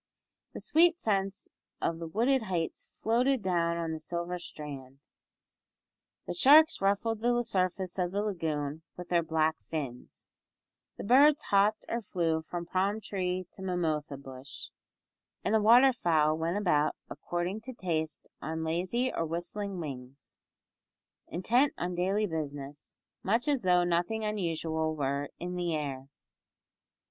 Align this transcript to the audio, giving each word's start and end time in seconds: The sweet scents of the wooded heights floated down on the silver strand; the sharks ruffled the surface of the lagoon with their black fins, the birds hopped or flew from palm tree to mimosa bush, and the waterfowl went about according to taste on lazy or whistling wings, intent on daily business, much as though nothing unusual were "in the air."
The 0.53 0.59
sweet 0.61 0.99
scents 0.99 1.47
of 1.79 1.99
the 1.99 2.07
wooded 2.07 2.41
heights 2.41 2.87
floated 3.03 3.43
down 3.43 3.77
on 3.77 3.91
the 3.91 3.99
silver 3.99 4.39
strand; 4.39 4.97
the 6.25 6.33
sharks 6.33 6.81
ruffled 6.81 7.19
the 7.19 7.43
surface 7.43 7.99
of 7.99 8.11
the 8.11 8.23
lagoon 8.23 8.81
with 8.97 9.09
their 9.09 9.21
black 9.21 9.57
fins, 9.69 10.27
the 10.97 11.03
birds 11.03 11.43
hopped 11.51 11.85
or 11.87 12.01
flew 12.01 12.41
from 12.41 12.65
palm 12.65 12.99
tree 12.99 13.45
to 13.53 13.61
mimosa 13.61 14.17
bush, 14.17 14.69
and 15.43 15.53
the 15.53 15.61
waterfowl 15.61 16.35
went 16.35 16.57
about 16.57 16.95
according 17.07 17.61
to 17.61 17.73
taste 17.75 18.27
on 18.41 18.63
lazy 18.63 19.13
or 19.13 19.23
whistling 19.23 19.79
wings, 19.79 20.35
intent 21.27 21.73
on 21.77 21.93
daily 21.93 22.25
business, 22.25 22.97
much 23.21 23.47
as 23.47 23.61
though 23.61 23.83
nothing 23.83 24.25
unusual 24.25 24.95
were 24.95 25.29
"in 25.37 25.53
the 25.55 25.75
air." 25.75 26.09